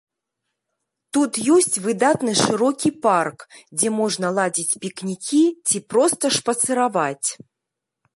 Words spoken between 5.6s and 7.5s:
ці проста шпацыраваць.